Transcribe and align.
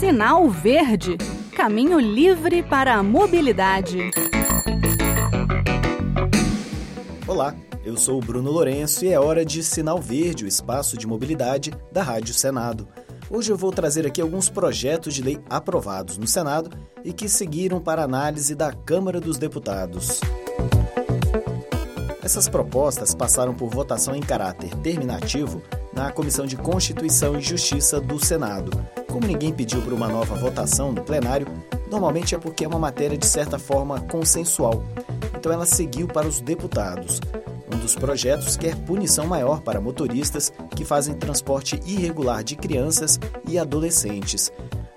Sinal 0.00 0.48
Verde 0.48 1.18
Caminho 1.54 2.00
livre 2.00 2.62
para 2.62 2.94
a 2.94 3.02
mobilidade. 3.02 4.10
Olá, 7.28 7.54
eu 7.84 7.98
sou 7.98 8.16
o 8.16 8.20
Bruno 8.22 8.50
Lourenço 8.50 9.04
e 9.04 9.12
é 9.12 9.20
hora 9.20 9.44
de 9.44 9.62
Sinal 9.62 10.00
Verde, 10.00 10.46
o 10.46 10.48
espaço 10.48 10.96
de 10.96 11.06
mobilidade 11.06 11.70
da 11.92 12.02
Rádio 12.02 12.32
Senado. 12.32 12.88
Hoje 13.28 13.52
eu 13.52 13.58
vou 13.58 13.70
trazer 13.72 14.06
aqui 14.06 14.22
alguns 14.22 14.48
projetos 14.48 15.12
de 15.12 15.22
lei 15.22 15.38
aprovados 15.50 16.16
no 16.16 16.26
Senado 16.26 16.70
e 17.04 17.12
que 17.12 17.28
seguiram 17.28 17.78
para 17.78 18.02
análise 18.02 18.54
da 18.54 18.72
Câmara 18.72 19.20
dos 19.20 19.36
Deputados. 19.36 20.18
Essas 22.22 22.48
propostas 22.48 23.14
passaram 23.14 23.52
por 23.52 23.68
votação 23.68 24.16
em 24.16 24.22
caráter 24.22 24.74
terminativo 24.76 25.60
na 26.00 26.10
Comissão 26.10 26.46
de 26.46 26.56
Constituição 26.56 27.36
e 27.36 27.42
Justiça 27.42 28.00
do 28.00 28.18
Senado. 28.18 28.70
Como 29.06 29.26
ninguém 29.26 29.52
pediu 29.52 29.82
para 29.82 29.94
uma 29.94 30.08
nova 30.08 30.34
votação 30.34 30.92
no 30.92 31.02
plenário, 31.02 31.46
normalmente 31.90 32.34
é 32.34 32.38
porque 32.38 32.64
é 32.64 32.68
uma 32.68 32.78
matéria 32.78 33.18
de 33.18 33.26
certa 33.26 33.58
forma 33.58 34.00
consensual. 34.00 34.82
Então 35.36 35.52
ela 35.52 35.66
seguiu 35.66 36.08
para 36.08 36.26
os 36.26 36.40
deputados. 36.40 37.20
Um 37.70 37.78
dos 37.78 37.94
projetos 37.94 38.56
quer 38.56 38.76
punição 38.76 39.26
maior 39.26 39.60
para 39.60 39.78
motoristas 39.78 40.50
que 40.74 40.86
fazem 40.86 41.14
transporte 41.14 41.78
irregular 41.84 42.42
de 42.42 42.56
crianças 42.56 43.20
e 43.46 43.58
adolescentes. 43.58 44.50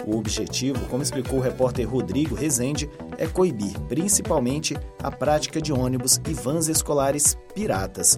O 0.08 0.16
objetivo, 0.16 0.86
como 0.86 1.04
explicou 1.04 1.40
o 1.40 1.42
repórter 1.42 1.86
Rodrigo 1.86 2.34
Rezende, 2.34 2.90
é 3.18 3.28
coibir 3.28 3.78
principalmente 3.90 4.74
a 5.00 5.12
prática 5.12 5.62
de 5.62 5.74
ônibus 5.74 6.22
e 6.30 6.34
vans 6.34 6.70
escolares 6.70 7.38
piratas. 7.54 8.18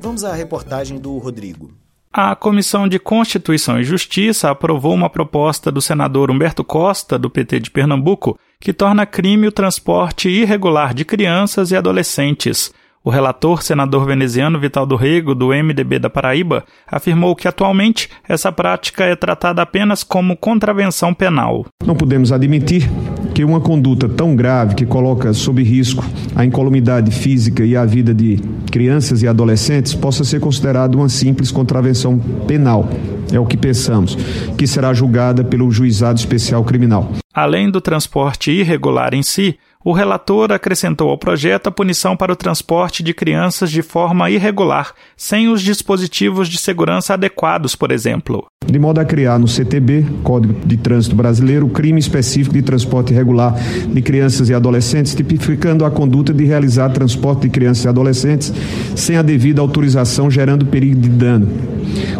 Vamos 0.00 0.24
à 0.24 0.32
reportagem 0.32 0.98
do 0.98 1.18
Rodrigo. 1.18 1.82
A 2.14 2.36
Comissão 2.36 2.86
de 2.86 2.98
Constituição 2.98 3.80
e 3.80 3.84
Justiça 3.84 4.50
aprovou 4.50 4.92
uma 4.92 5.08
proposta 5.08 5.72
do 5.72 5.80
senador 5.80 6.30
Humberto 6.30 6.62
Costa, 6.62 7.18
do 7.18 7.30
PT 7.30 7.60
de 7.60 7.70
Pernambuco, 7.70 8.38
que 8.60 8.74
torna 8.74 9.06
crime 9.06 9.48
o 9.48 9.52
transporte 9.52 10.28
irregular 10.28 10.92
de 10.92 11.06
crianças 11.06 11.70
e 11.70 11.76
adolescentes. 11.76 12.70
O 13.02 13.08
relator, 13.08 13.62
senador 13.62 14.04
veneziano 14.04 14.60
Vital 14.60 14.84
do 14.84 14.94
Rego, 14.94 15.34
do 15.34 15.48
MDB 15.48 15.98
da 15.98 16.10
Paraíba, 16.10 16.66
afirmou 16.86 17.34
que 17.34 17.48
atualmente 17.48 18.10
essa 18.28 18.52
prática 18.52 19.04
é 19.04 19.16
tratada 19.16 19.62
apenas 19.62 20.04
como 20.04 20.36
contravenção 20.36 21.14
penal. 21.14 21.64
Não 21.82 21.96
podemos 21.96 22.30
admitir 22.30 22.90
que 23.34 23.44
uma 23.44 23.60
conduta 23.60 24.08
tão 24.08 24.36
grave 24.36 24.74
que 24.74 24.84
coloca 24.84 25.32
sob 25.32 25.62
risco 25.62 26.04
a 26.34 26.44
incolumidade 26.44 27.10
física 27.10 27.64
e 27.64 27.76
a 27.76 27.84
vida 27.84 28.14
de 28.14 28.38
crianças 28.70 29.22
e 29.22 29.28
adolescentes 29.28 29.94
possa 29.94 30.24
ser 30.24 30.40
considerada 30.40 30.96
uma 30.96 31.08
simples 31.08 31.50
contravenção 31.50 32.18
penal. 32.46 32.88
É 33.32 33.40
o 33.40 33.46
que 33.46 33.56
pensamos, 33.56 34.16
que 34.58 34.66
será 34.66 34.92
julgada 34.92 35.42
pelo 35.42 35.70
juizado 35.70 36.18
especial 36.18 36.62
criminal. 36.64 37.10
Além 37.32 37.70
do 37.70 37.80
transporte 37.80 38.50
irregular 38.50 39.14
em 39.14 39.22
si, 39.22 39.58
o 39.84 39.92
relator 39.92 40.52
acrescentou 40.52 41.10
ao 41.10 41.18
projeto 41.18 41.66
a 41.66 41.72
punição 41.72 42.16
para 42.16 42.32
o 42.32 42.36
transporte 42.36 43.02
de 43.02 43.12
crianças 43.12 43.70
de 43.70 43.82
forma 43.82 44.30
irregular, 44.30 44.92
sem 45.16 45.48
os 45.48 45.62
dispositivos 45.62 46.48
de 46.48 46.58
segurança 46.58 47.14
adequados, 47.14 47.74
por 47.74 47.90
exemplo. 47.90 48.46
De 48.64 48.78
modo 48.78 49.00
a 49.00 49.04
criar 49.04 49.38
no 49.38 49.48
CTB, 49.48 50.06
Código 50.22 50.54
de 50.64 50.76
Trânsito 50.76 51.16
Brasileiro, 51.16 51.66
o 51.66 51.70
crime 51.70 51.98
específico 51.98 52.54
de 52.54 52.62
transporte 52.62 53.12
irregular 53.12 53.54
de 53.54 54.00
crianças 54.00 54.48
e 54.48 54.54
adolescentes, 54.54 55.14
tipificando 55.14 55.84
a 55.84 55.90
conduta 55.90 56.32
de 56.32 56.44
realizar 56.44 56.90
transporte 56.90 57.42
de 57.42 57.50
crianças 57.50 57.84
e 57.84 57.88
adolescentes 57.88 58.52
sem 58.94 59.16
a 59.16 59.22
devida 59.22 59.60
autorização, 59.60 60.30
gerando 60.30 60.64
perigo 60.66 61.00
de 61.00 61.08
dano, 61.08 61.48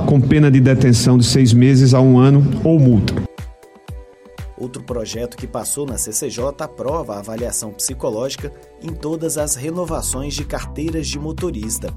com 0.05 0.21
pena 0.21 0.51
de 0.51 0.61
detenção 0.61 1.17
de 1.17 1.25
seis 1.25 1.53
meses 1.53 1.95
a 1.95 2.01
um 2.01 2.19
ano 2.19 2.45
ou 2.65 2.79
multa. 2.79 3.22
Outro 4.63 4.81
projeto 4.81 5.37
que 5.37 5.45
passou 5.45 5.85
na 5.85 5.99
CCJ 5.99 6.45
aprova 6.61 7.17
a 7.17 7.19
avaliação 7.19 7.73
psicológica 7.73 8.53
em 8.81 8.95
todas 8.95 9.37
as 9.37 9.57
renovações 9.57 10.35
de 10.35 10.45
carteiras 10.45 11.09
de 11.09 11.19
motorista. 11.19 11.93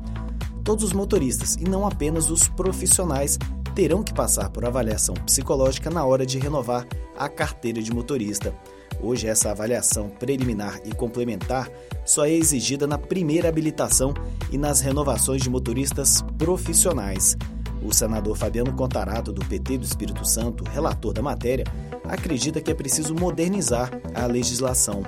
Todos 0.63 0.83
os 0.83 0.91
motoristas, 0.91 1.53
e 1.57 1.63
não 1.63 1.85
apenas 1.85 2.31
os 2.31 2.47
profissionais, 2.47 3.37
terão 3.75 4.01
que 4.01 4.15
passar 4.15 4.49
por 4.49 4.65
avaliação 4.65 5.13
psicológica 5.13 5.91
na 5.91 6.03
hora 6.05 6.25
de 6.25 6.39
renovar 6.39 6.87
a 7.15 7.29
carteira 7.29 7.83
de 7.83 7.93
motorista. 7.93 8.51
Hoje, 8.99 9.27
essa 9.27 9.51
avaliação 9.51 10.09
preliminar 10.09 10.79
e 10.83 10.91
complementar 10.91 11.69
só 12.03 12.25
é 12.25 12.31
exigida 12.31 12.87
na 12.87 12.97
primeira 12.97 13.47
habilitação 13.47 14.11
e 14.51 14.57
nas 14.57 14.81
renovações 14.81 15.43
de 15.43 15.51
motoristas 15.51 16.23
profissionais. 16.35 17.37
O 17.85 17.93
senador 17.93 18.35
Fabiano 18.35 18.73
Contarato, 18.73 19.31
do 19.31 19.45
PT 19.45 19.77
do 19.77 19.85
Espírito 19.85 20.25
Santo, 20.25 20.63
relator 20.63 21.13
da 21.13 21.21
matéria, 21.21 21.65
acredita 22.03 22.59
que 22.59 22.71
é 22.71 22.73
preciso 22.73 23.13
modernizar 23.13 23.91
a 24.15 24.25
legislação. 24.25 25.03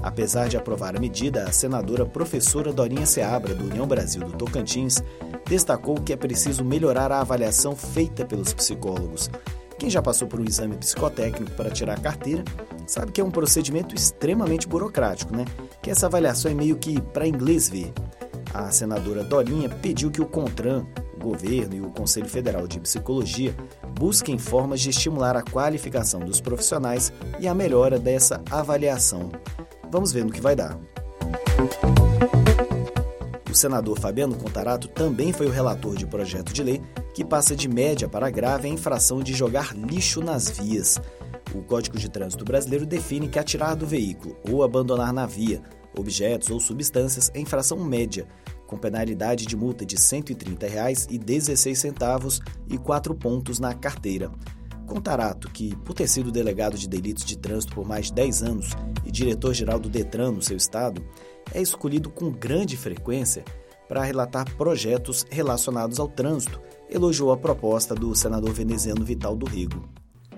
Apesar 0.00 0.48
de 0.48 0.56
aprovar 0.56 0.96
a 0.96 1.00
medida, 1.00 1.42
a 1.42 1.50
senadora 1.50 2.06
professora 2.06 2.72
Dorinha 2.72 3.04
Seabra, 3.04 3.52
do 3.52 3.64
União 3.64 3.84
Brasil 3.84 4.22
do 4.22 4.32
Tocantins, 4.32 5.02
destacou 5.44 5.96
que 5.96 6.12
é 6.12 6.16
preciso 6.16 6.64
melhorar 6.64 7.10
a 7.10 7.20
avaliação 7.20 7.74
feita 7.74 8.24
pelos 8.24 8.54
psicólogos. 8.54 9.28
Quem 9.76 9.90
já 9.90 10.00
passou 10.00 10.28
por 10.28 10.40
um 10.40 10.44
exame 10.44 10.76
psicotécnico 10.76 11.50
para 11.56 11.70
tirar 11.70 11.94
a 11.94 12.00
carteira 12.00 12.44
sabe 12.86 13.10
que 13.10 13.20
é 13.20 13.24
um 13.24 13.30
procedimento 13.30 13.92
extremamente 13.92 14.68
burocrático, 14.68 15.36
né? 15.36 15.44
Que 15.82 15.90
essa 15.90 16.06
avaliação 16.06 16.48
é 16.48 16.54
meio 16.54 16.76
que 16.76 17.00
para 17.00 17.26
inglês 17.26 17.68
ver. 17.68 17.92
A 18.52 18.70
senadora 18.70 19.24
Dorinha 19.24 19.68
pediu 19.68 20.12
que 20.12 20.22
o 20.22 20.26
CONTRAN, 20.26 20.86
governo 21.24 21.74
e 21.74 21.80
o 21.80 21.90
Conselho 21.90 22.28
Federal 22.28 22.68
de 22.68 22.78
Psicologia 22.78 23.56
busquem 23.98 24.38
formas 24.38 24.80
de 24.80 24.90
estimular 24.90 25.34
a 25.36 25.42
qualificação 25.42 26.20
dos 26.20 26.40
profissionais 26.40 27.10
e 27.40 27.48
a 27.48 27.54
melhora 27.54 27.98
dessa 27.98 28.42
avaliação. 28.50 29.32
Vamos 29.90 30.12
ver 30.12 30.24
no 30.24 30.32
que 30.32 30.40
vai 30.40 30.54
dar. 30.54 30.78
O 33.50 33.54
senador 33.54 33.98
Fabiano 33.98 34.34
Contarato 34.34 34.88
também 34.88 35.32
foi 35.32 35.46
o 35.46 35.50
relator 35.50 35.96
de 35.96 36.06
projeto 36.06 36.52
de 36.52 36.62
lei 36.62 36.82
que 37.14 37.24
passa 37.24 37.56
de 37.56 37.68
média 37.68 38.08
para 38.08 38.28
grave 38.28 38.68
a 38.68 38.70
infração 38.70 39.22
de 39.22 39.32
jogar 39.32 39.74
lixo 39.74 40.20
nas 40.20 40.50
vias. 40.50 41.00
O 41.54 41.62
Código 41.62 41.96
de 41.96 42.10
Trânsito 42.10 42.44
Brasileiro 42.44 42.84
define 42.84 43.28
que 43.28 43.38
atirar 43.38 43.76
do 43.76 43.86
veículo 43.86 44.36
ou 44.50 44.62
abandonar 44.62 45.12
na 45.12 45.24
via 45.24 45.62
objetos 45.98 46.50
ou 46.50 46.60
substâncias 46.60 47.30
é 47.34 47.40
infração 47.40 47.78
média, 47.78 48.26
com 48.74 48.78
penalidade 48.78 49.46
de 49.46 49.56
multa 49.56 49.86
de 49.86 49.94
R$ 49.94 50.02
130,16 50.02 52.42
e 52.68 52.76
4 52.76 53.14
pontos 53.14 53.60
na 53.60 53.72
carteira. 53.72 54.32
Contarato, 54.84 55.48
que, 55.48 55.76
por 55.76 55.94
ter 55.94 56.08
sido 56.08 56.32
delegado 56.32 56.76
de 56.76 56.88
delitos 56.88 57.24
de 57.24 57.38
trânsito 57.38 57.72
por 57.72 57.86
mais 57.86 58.06
de 58.06 58.14
10 58.14 58.42
anos 58.42 58.70
e 59.04 59.12
diretor-geral 59.12 59.78
do 59.78 59.88
Detran 59.88 60.32
no 60.32 60.42
seu 60.42 60.56
estado, 60.56 61.06
é 61.54 61.62
escolhido 61.62 62.10
com 62.10 62.32
grande 62.32 62.76
frequência 62.76 63.44
para 63.88 64.02
relatar 64.02 64.52
projetos 64.56 65.24
relacionados 65.30 66.00
ao 66.00 66.08
trânsito, 66.08 66.60
elogiou 66.90 67.30
a 67.30 67.36
proposta 67.36 67.94
do 67.94 68.12
senador 68.14 68.52
veneziano 68.52 69.04
Vital 69.04 69.36
do 69.36 69.46
Rigo 69.46 69.88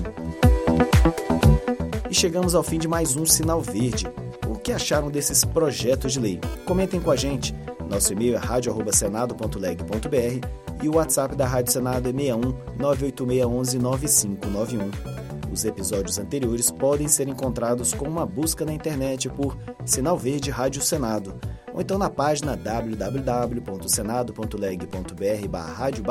E 2.09 2.13
chegamos 2.13 2.53
ao 2.55 2.63
fim 2.63 2.77
de 2.77 2.87
mais 2.87 3.15
um 3.15 3.25
Sinal 3.25 3.61
Verde. 3.61 4.05
O 4.49 4.55
que 4.55 4.73
acharam 4.73 5.09
desses 5.09 5.45
projetos 5.45 6.13
de 6.13 6.19
lei? 6.19 6.39
Comentem 6.65 6.99
com 6.99 7.11
a 7.11 7.15
gente. 7.15 7.55
Nosso 7.89 8.13
e-mail 8.13 8.35
é 8.35 8.37
radio.senado.leg.br 8.37 10.47
e 10.83 10.89
o 10.89 10.95
WhatsApp 10.95 11.35
da 11.35 11.47
Rádio 11.47 11.71
Senado 11.71 12.09
é 12.09 12.11
61 12.11 12.41
98611 12.77 13.79
9591. 13.79 15.34
Os 15.55 15.63
episódios 15.63 16.19
anteriores 16.19 16.69
podem 16.69 17.07
ser 17.07 17.29
encontrados 17.29 17.93
com 17.93 18.05
uma 18.05 18.25
busca 18.25 18.65
na 18.65 18.73
internet 18.73 19.29
por 19.29 19.57
Sinal 19.85 20.17
Verde 20.17 20.51
Rádio 20.51 20.81
Senado, 20.81 21.39
ou 21.73 21.79
então 21.79 21.97
na 21.97 22.09
página 22.09 22.57
www.senado.leg.br 22.57 25.57
rádio 25.77 26.03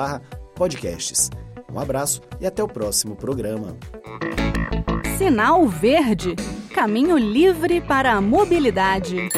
podcasts. 0.54 1.28
Um 1.70 1.78
abraço 1.78 2.22
e 2.40 2.46
até 2.46 2.64
o 2.64 2.68
próximo 2.68 3.14
programa. 3.14 3.76
Sinal 5.18 5.68
Verde 5.68 6.36
Caminho 6.72 7.18
livre 7.18 7.82
para 7.82 8.14
a 8.14 8.22
mobilidade. 8.22 9.28